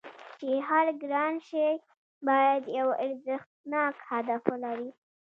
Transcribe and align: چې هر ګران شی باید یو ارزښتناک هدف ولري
چې 0.39 0.49
هر 0.67 0.85
ګران 1.03 1.33
شی 1.47 1.67
باید 2.27 2.63
یو 2.77 2.87
ارزښتناک 3.03 3.95
هدف 4.09 4.41
ولري 4.51 4.89